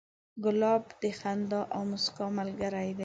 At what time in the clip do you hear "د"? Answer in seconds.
1.01-1.03